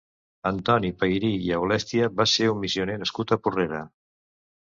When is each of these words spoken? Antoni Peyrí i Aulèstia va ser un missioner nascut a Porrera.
Antoni 0.51 0.87
Peyrí 1.01 1.29
i 1.49 1.53
Aulèstia 1.57 2.07
va 2.21 2.27
ser 2.31 2.47
un 2.53 2.59
missioner 2.63 2.97
nascut 3.03 3.35
a 3.37 3.39
Porrera. 3.45 3.83